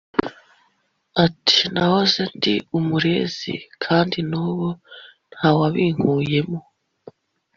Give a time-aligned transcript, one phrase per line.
[1.25, 3.53] Ati “Nahoze ndi umurezi
[3.83, 4.67] kandi nubu
[5.31, 6.59] ntawabinkuyemo